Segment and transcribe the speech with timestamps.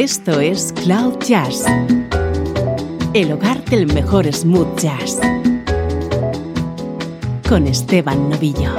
[0.00, 1.64] Esto es Cloud Jazz,
[3.14, 5.18] el hogar del mejor smooth jazz,
[7.48, 8.76] con Esteban Novillo.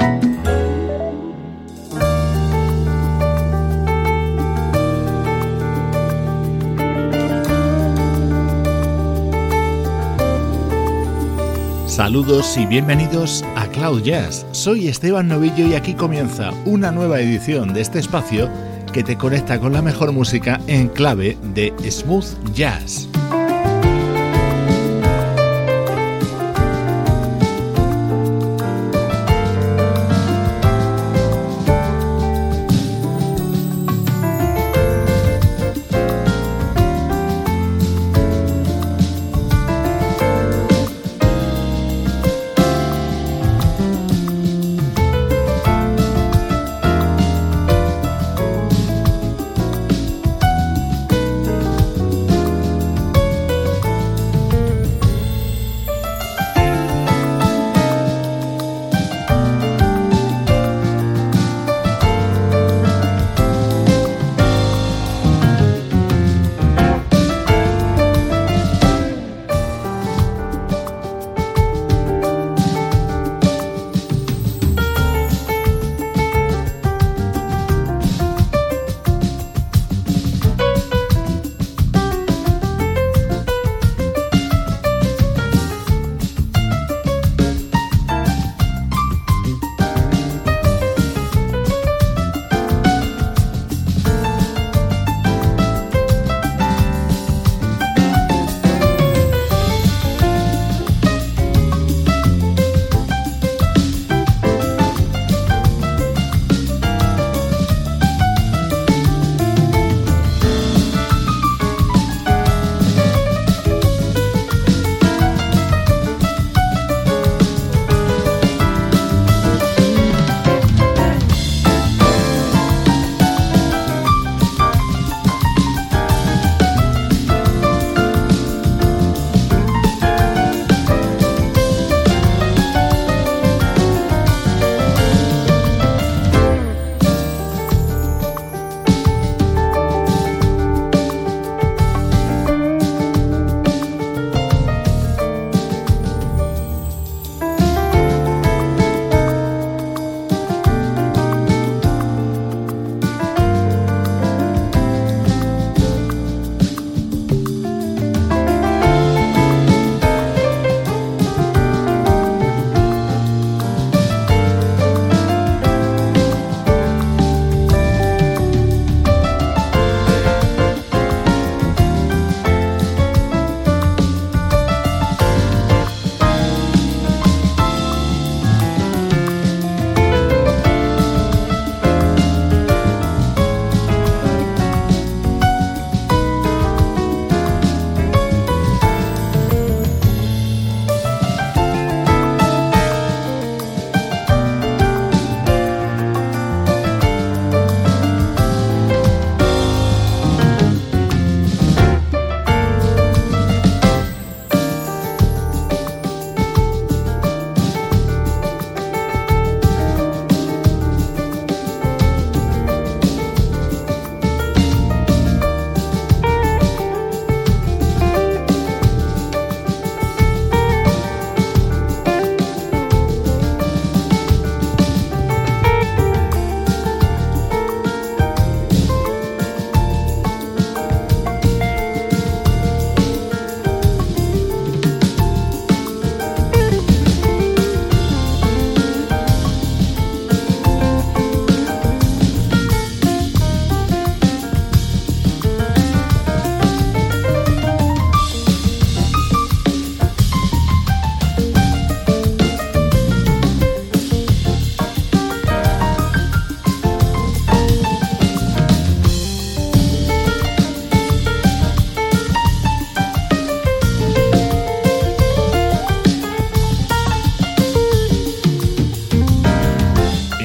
[11.86, 14.46] Saludos y bienvenidos a Cloud Jazz.
[14.52, 18.48] Soy Esteban Novillo y aquí comienza una nueva edición de este espacio
[18.92, 23.09] que te conecta con la mejor música en clave de smooth jazz.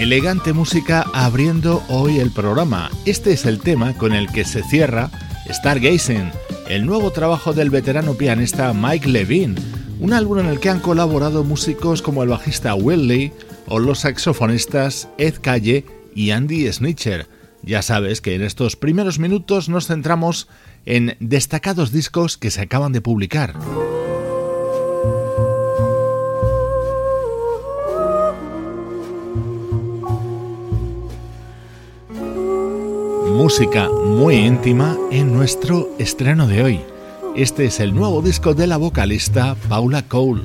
[0.05, 2.91] Elegante música abriendo hoy el programa.
[3.07, 5.09] Este es el tema con el que se cierra
[5.49, 6.29] Stargazing,
[6.69, 9.55] el nuevo trabajo del veterano pianista Mike Levine,
[9.99, 13.33] un álbum en el que han colaborado músicos como el bajista Will Lee
[13.65, 17.27] o los saxofonistas Ed Calle y Andy Snitcher.
[17.63, 20.47] Ya sabes que en estos primeros minutos nos centramos
[20.85, 23.55] en destacados discos que se acaban de publicar.
[33.45, 36.79] Música muy íntima en nuestro estreno de hoy.
[37.35, 40.41] Este es el nuevo disco de la vocalista Paula Cole.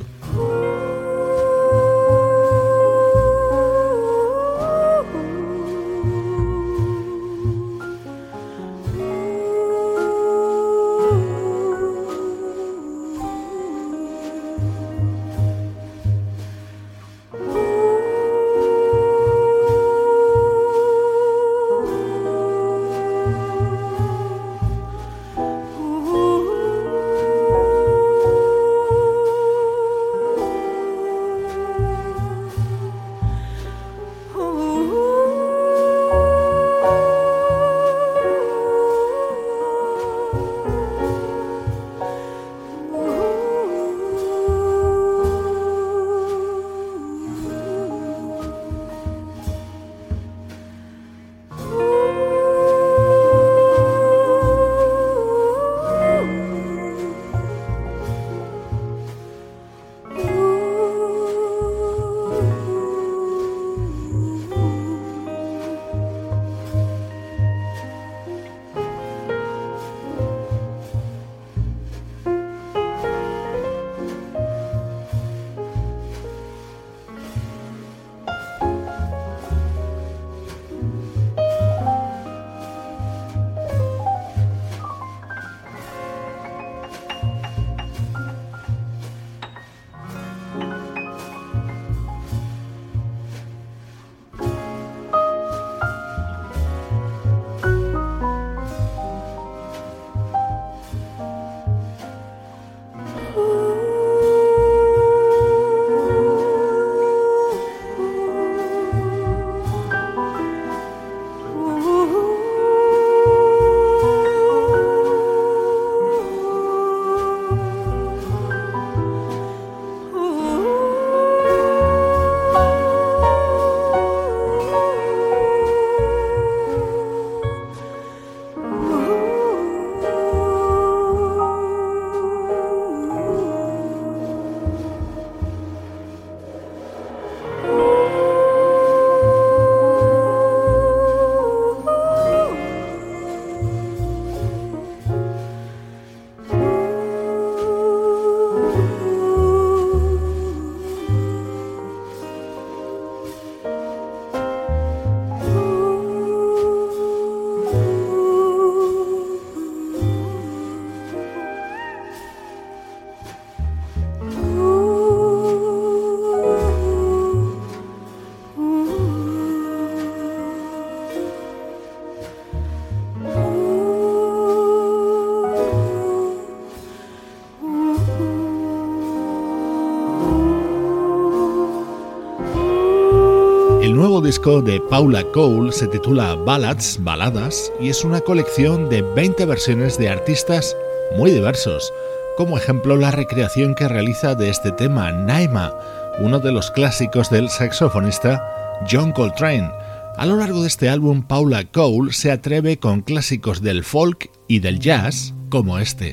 [184.31, 189.99] Disco de Paula Cole se titula Ballads, Baladas, y es una colección de 20 versiones
[189.99, 190.76] de artistas
[191.16, 191.93] muy diversos,
[192.37, 195.75] como ejemplo la recreación que realiza de este tema Naima,
[196.21, 199.69] uno de los clásicos del saxofonista John Coltrane.
[200.16, 204.61] A lo largo de este álbum, Paula Cole se atreve con clásicos del folk y
[204.61, 206.12] del jazz, como este.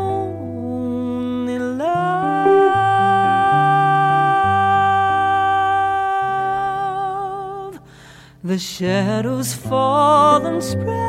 [8.51, 11.00] The shadows fall and spread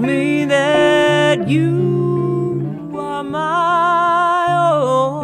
[0.00, 5.20] me that you are my own.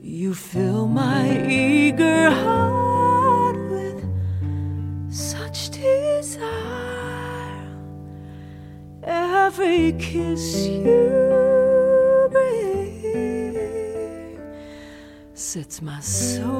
[0.00, 4.04] You fill my eager heart with
[5.10, 6.50] such desire.
[9.04, 12.62] Every kiss you bring
[15.34, 16.51] sets my soul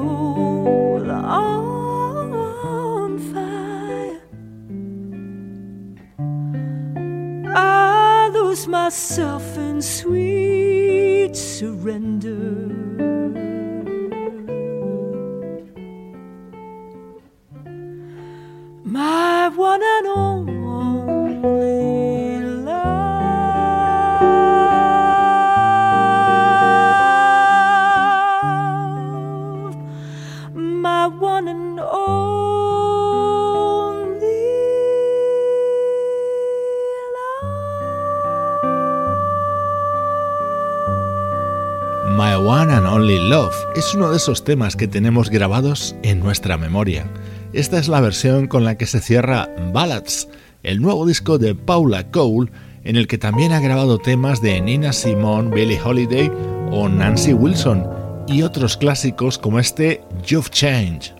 [9.83, 12.02] sweet surrender.
[43.87, 47.05] Es uno de esos temas que tenemos grabados en nuestra memoria.
[47.51, 50.29] Esta es la versión con la que se cierra Ballads,
[50.63, 52.49] el nuevo disco de Paula Cole,
[52.85, 56.31] en el que también ha grabado temas de Nina Simone, Billie Holiday
[56.71, 57.85] o Nancy Wilson,
[58.27, 61.11] y otros clásicos como este You've Changed.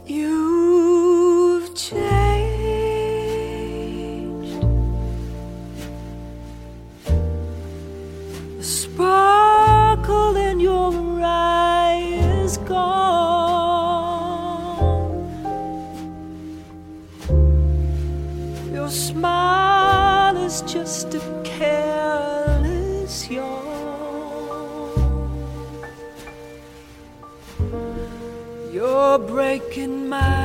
[29.73, 30.42] Breaking my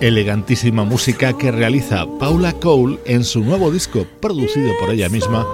[0.00, 5.46] Elegantísima música que realiza Paula Cole en su nuevo disco producido por ella misma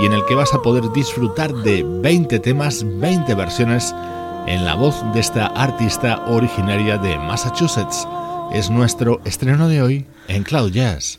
[0.00, 3.92] y en el que vas a poder disfrutar de 20 temas, 20 versiones
[4.46, 8.06] en la voz de esta artista originaria de Massachusetts.
[8.52, 11.18] Es nuestro estreno de hoy en Cloud Jazz.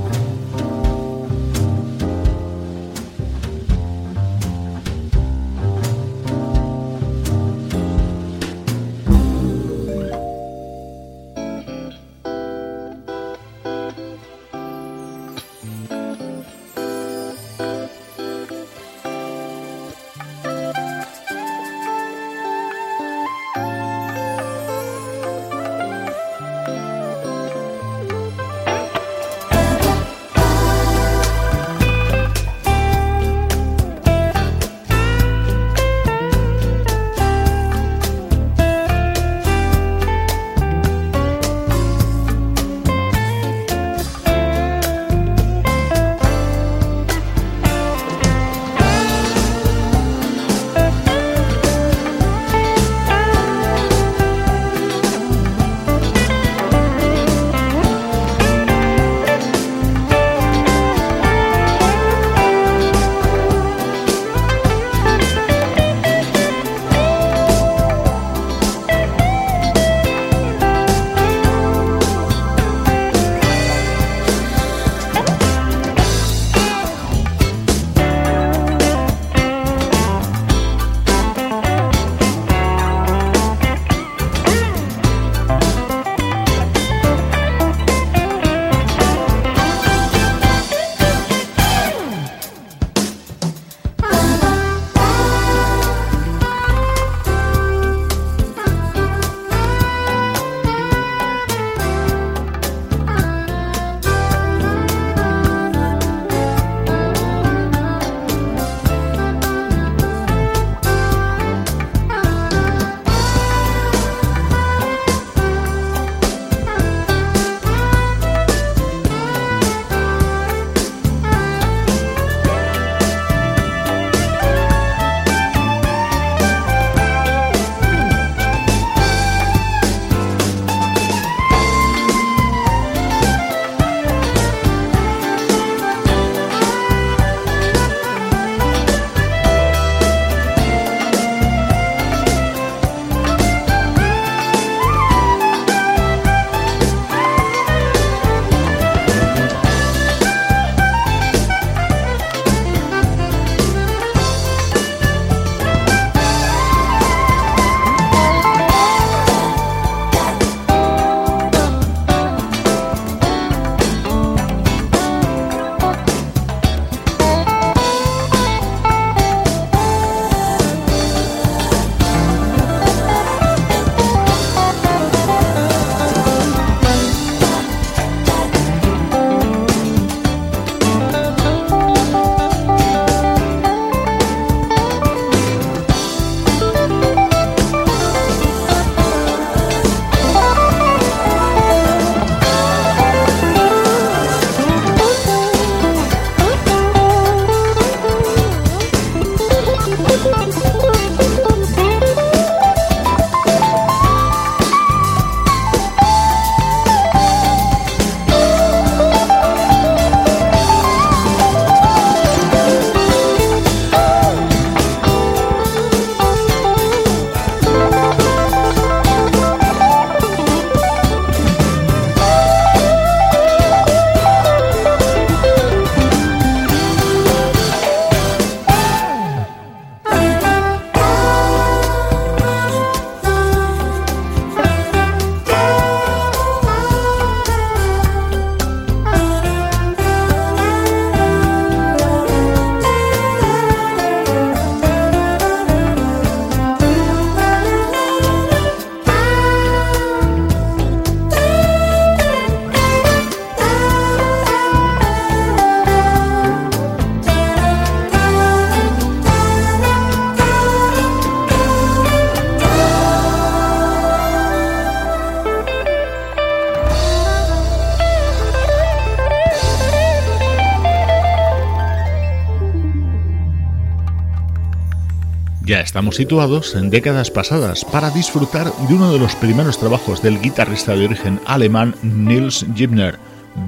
[275.71, 280.41] Ya estamos situados en décadas pasadas para disfrutar de uno de los primeros trabajos del
[280.41, 283.17] guitarrista de origen alemán Nils Gibner.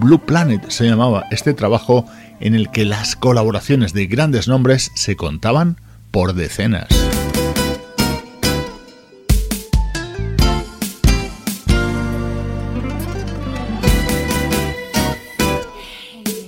[0.01, 2.05] Blue Planet se llamaba este trabajo
[2.41, 5.79] en el que las colaboraciones de grandes nombres se contaban
[6.11, 6.89] por decenas.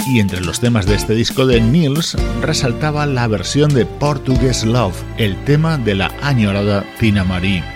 [0.07, 4.95] Y entre los temas de este disco de Nils resaltaba la versión de Portuguese Love,
[5.17, 7.74] el tema de la añorada Tina Marie.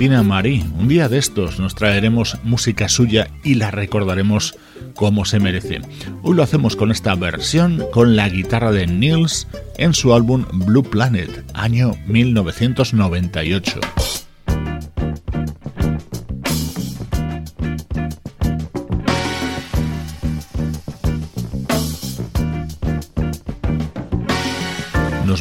[0.00, 0.64] Tina Marie.
[0.78, 4.56] Un día de estos nos traeremos música suya y la recordaremos
[4.94, 5.82] como se merece.
[6.22, 10.84] Hoy lo hacemos con esta versión con la guitarra de Nils en su álbum Blue
[10.84, 13.78] Planet, año 1998.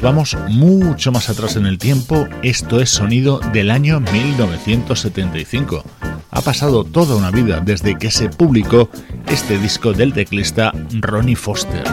[0.01, 5.83] Vamos mucho más atrás en el tiempo, esto es sonido del año 1975.
[6.31, 8.89] Ha pasado toda una vida desde que se publicó
[9.27, 11.83] este disco del teclista Ronnie Foster.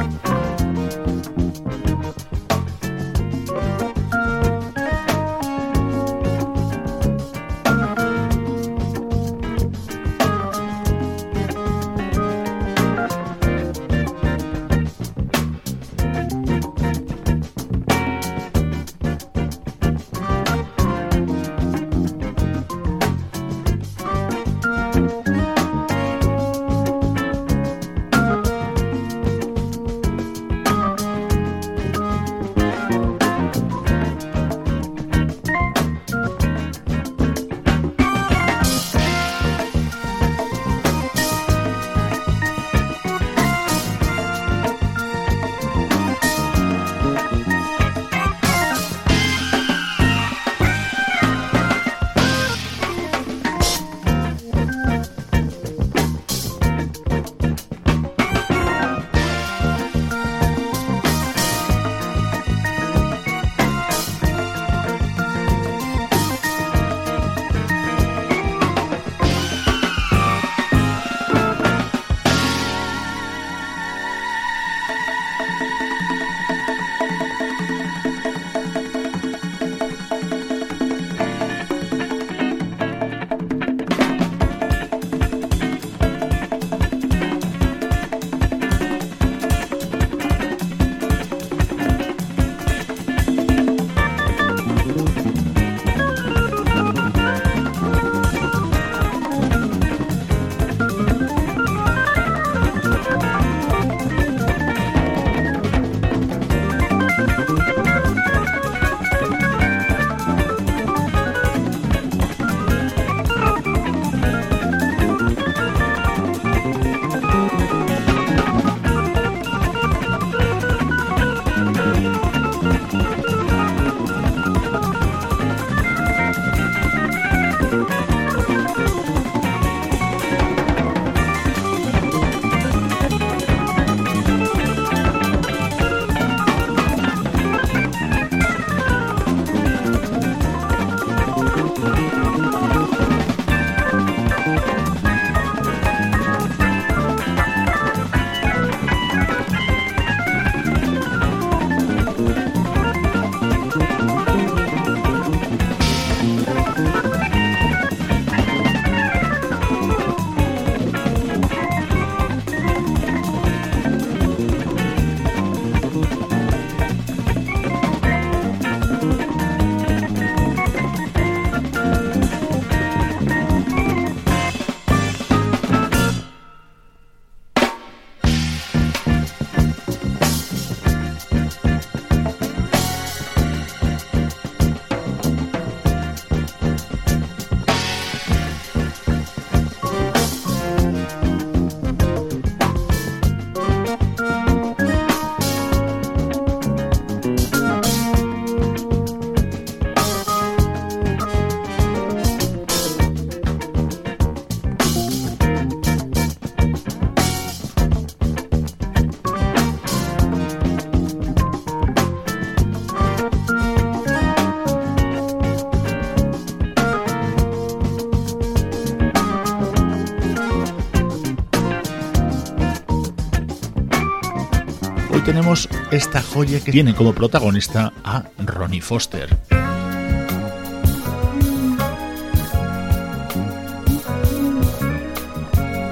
[225.27, 229.37] Tenemos esta joya que tiene como protagonista a Ronnie Foster.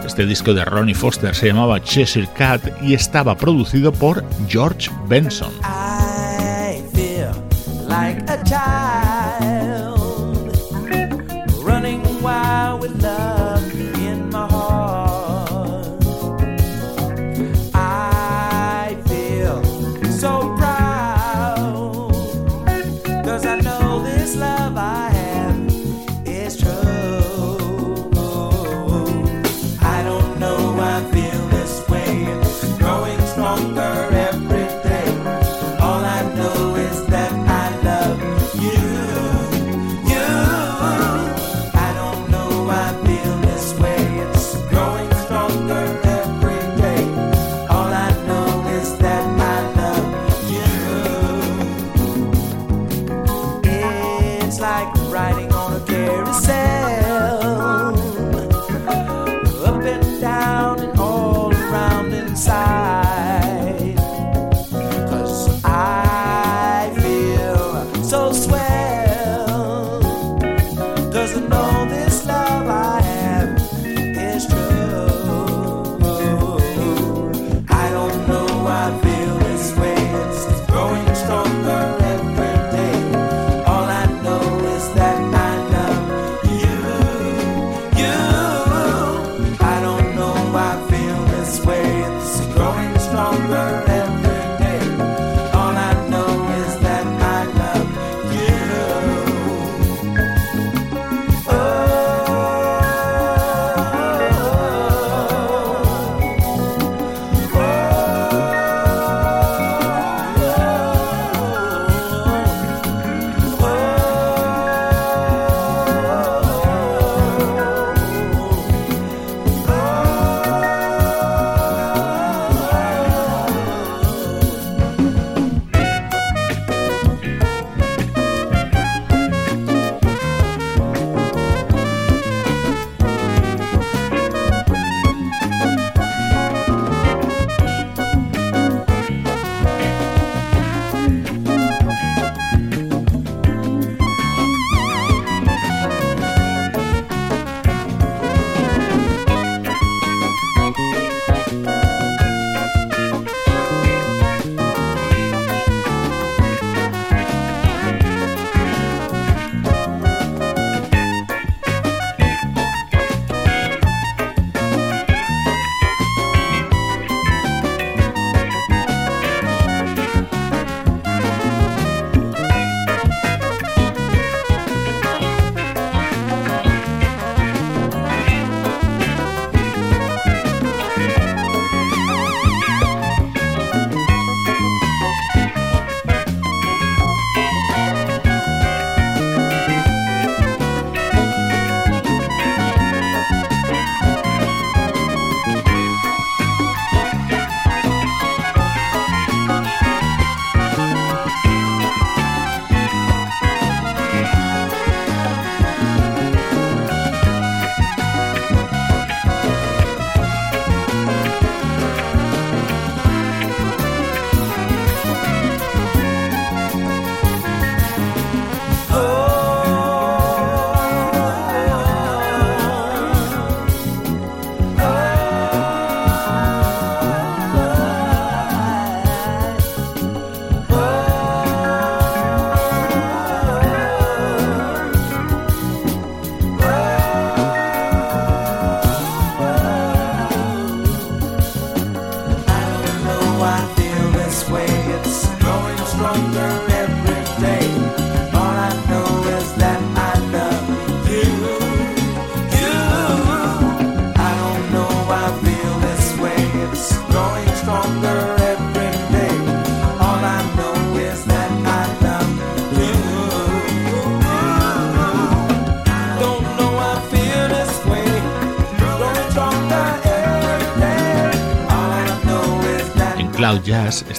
[0.07, 5.53] Este disco de Ronnie Foster se llamaba Cheshire Cat y estaba producido por George Benson.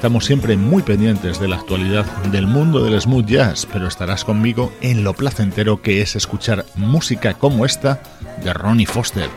[0.06, 4.72] Estamos siempre muy pendientes de la actualidad del mundo del smooth jazz, pero estarás conmigo
[4.82, 8.04] en lo placentero que es escuchar música como esta
[8.44, 9.28] de Ronnie Foster.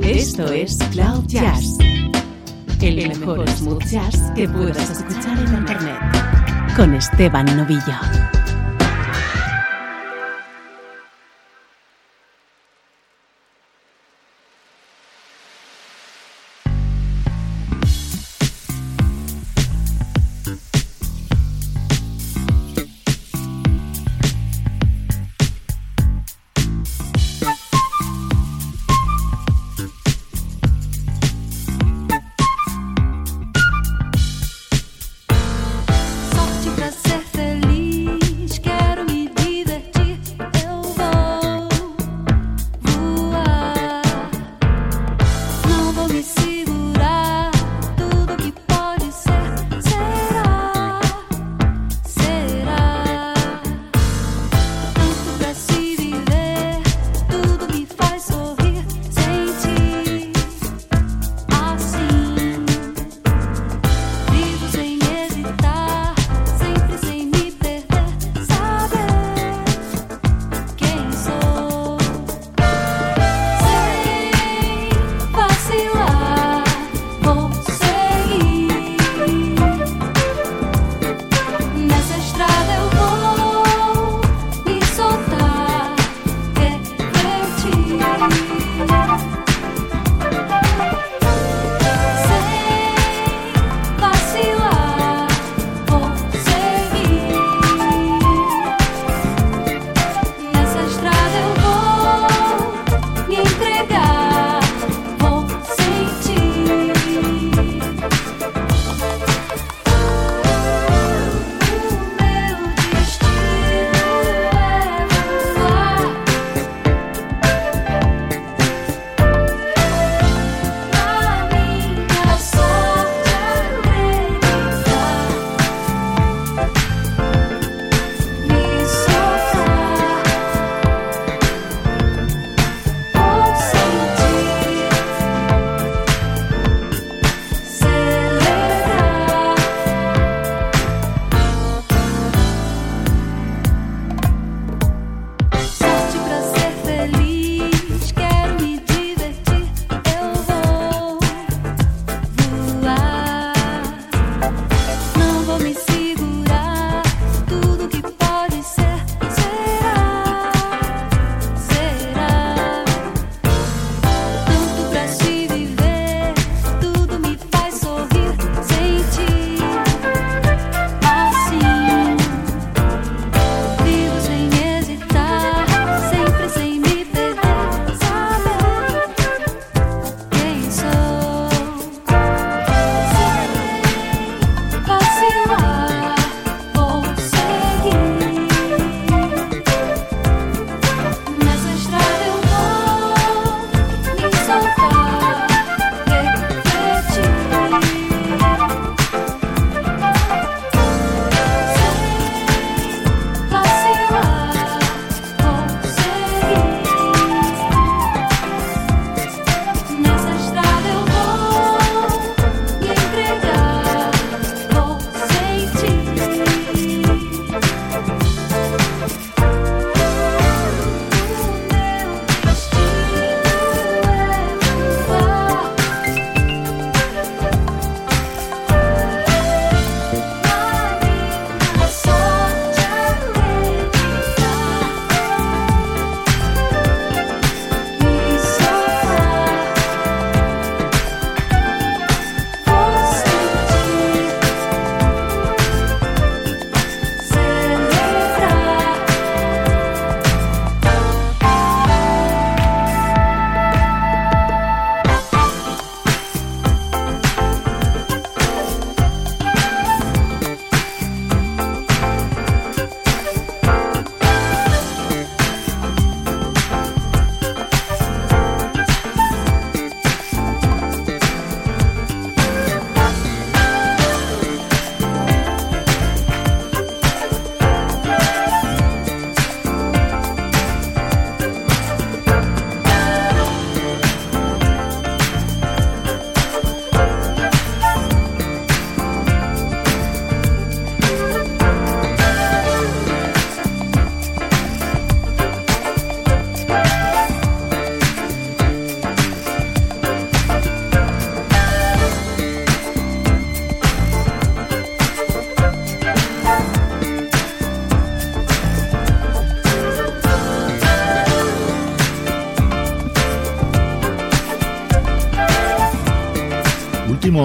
[0.00, 1.76] Esto es Cloud Jazz,
[2.80, 5.98] el mejor smooth jazz que puedas escuchar en Internet,
[6.74, 8.23] con Esteban Novillo.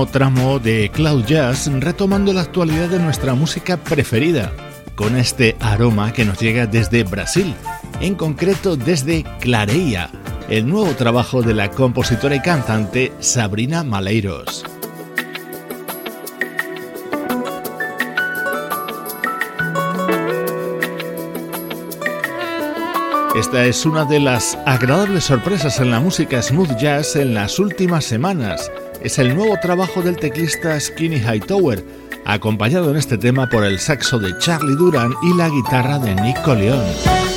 [0.05, 4.51] Tramo de Cloud Jazz retomando la actualidad de nuestra música preferida,
[4.95, 7.53] con este aroma que nos llega desde Brasil,
[7.99, 10.09] en concreto desde Clareia,
[10.49, 14.63] el nuevo trabajo de la compositora y cantante Sabrina Maleiros.
[23.35, 28.03] Esta es una de las agradables sorpresas en la música smooth jazz en las últimas
[28.03, 28.69] semanas.
[29.01, 31.83] Es el nuevo trabajo del teclista Skinny Hightower,
[32.25, 36.45] acompañado en este tema por el saxo de Charlie Duran y la guitarra de Nick
[36.45, 37.28] León.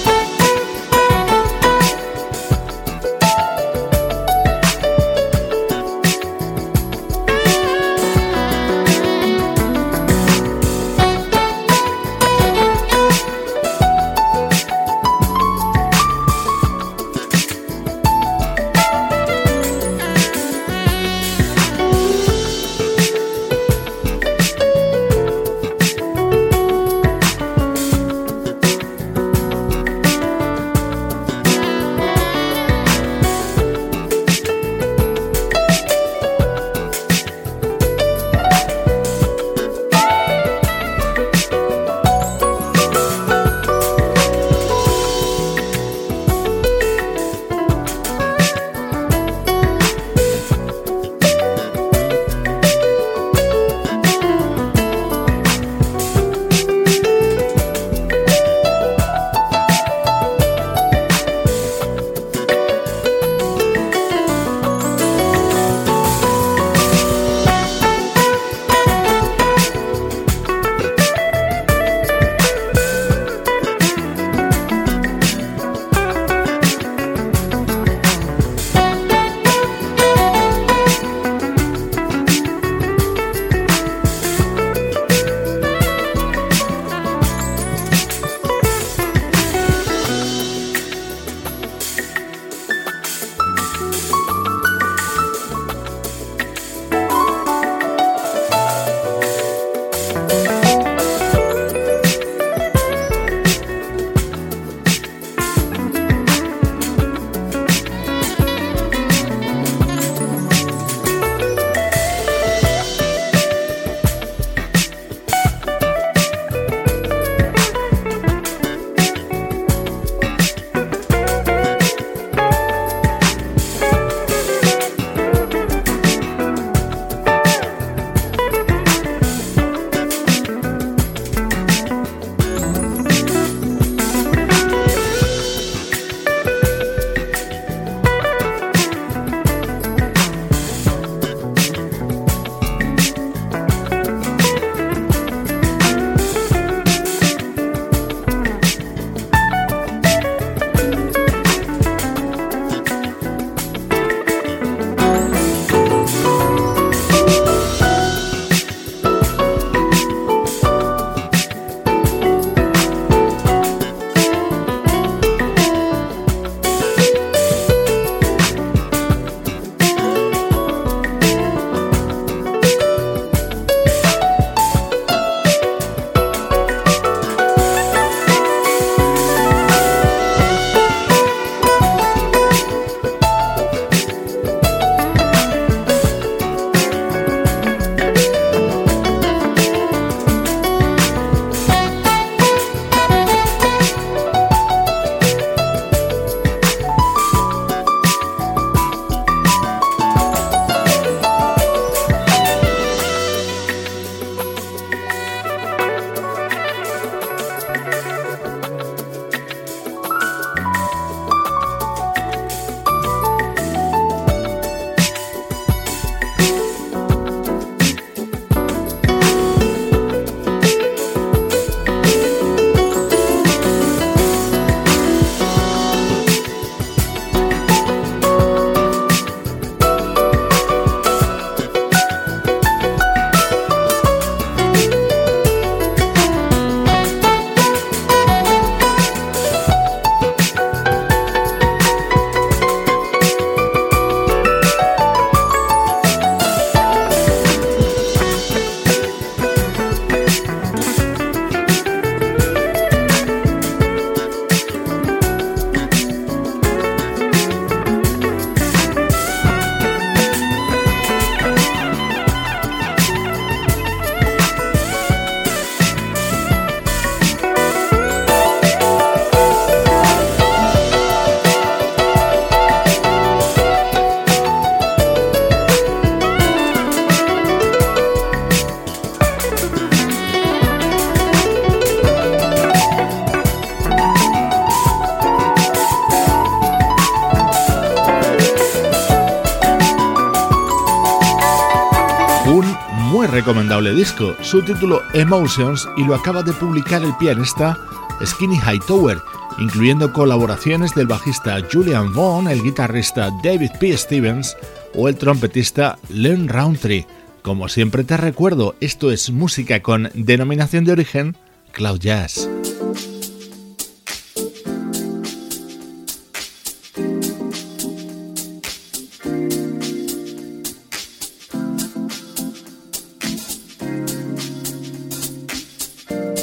[294.03, 297.79] Disco, su título Emotions y lo acaba de publicar el pianista
[298.27, 299.19] Skinny Hightower,
[299.61, 303.97] incluyendo colaboraciones del bajista Julian Vaughn, el guitarrista David P.
[303.97, 304.57] Stevens
[304.97, 307.07] o el trompetista Len Roundtree.
[307.43, 311.37] Como siempre te recuerdo, esto es música con denominación de origen
[311.71, 312.49] Cloud Jazz.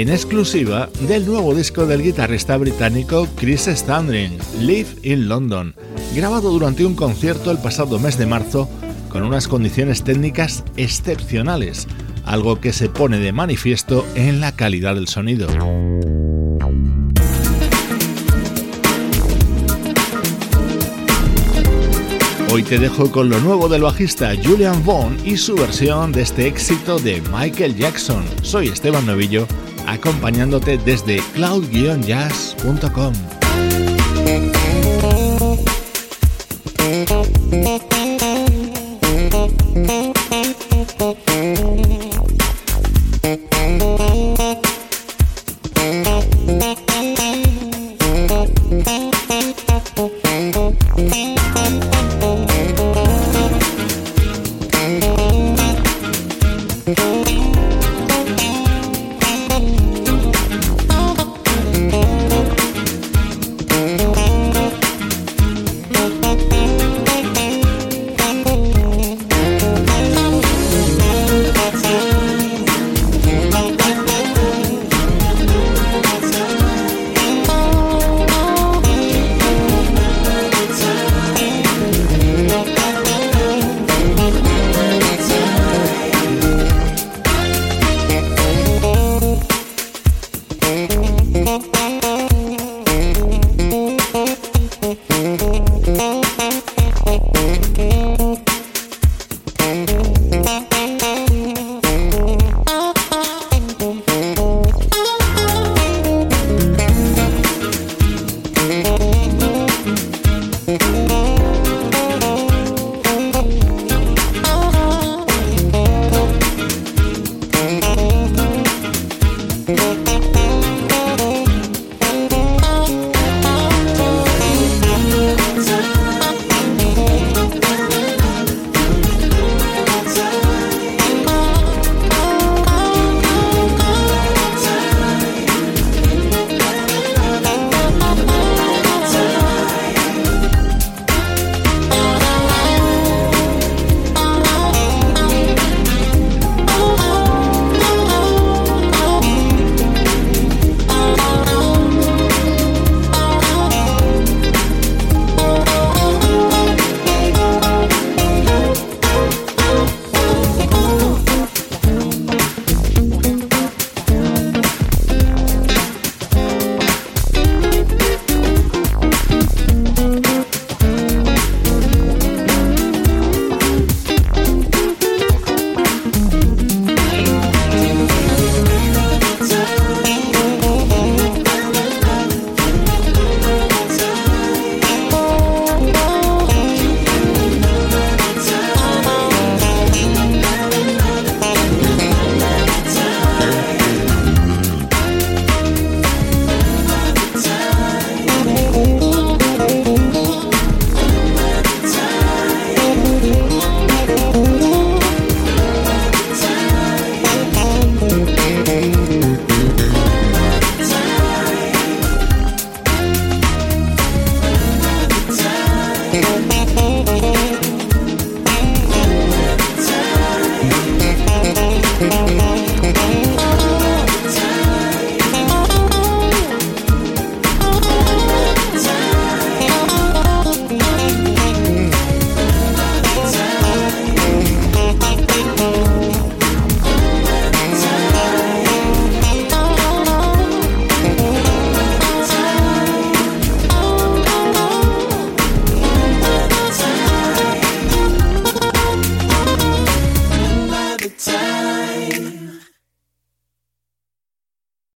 [0.00, 5.74] En exclusiva del nuevo disco del guitarrista británico Chris Standring, Live in London,
[6.14, 8.68] grabado durante un concierto el pasado mes de marzo
[9.08, 11.88] con unas condiciones técnicas excepcionales,
[12.24, 15.48] algo que se pone de manifiesto en la calidad del sonido.
[22.50, 26.46] Hoy te dejo con lo nuevo del bajista Julian Vaughn y su versión de este
[26.46, 28.24] éxito de Michael Jackson.
[28.42, 29.46] Soy Esteban Novillo,
[29.88, 33.12] acompañándote desde cloud-jazz.com.